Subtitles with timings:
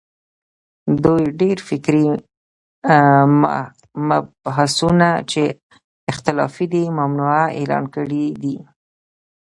[1.03, 2.07] دوی ډېر فکري
[4.07, 5.43] مبحثونه چې
[6.11, 8.57] اختلافي دي، ممنوعه اعلان کړي دي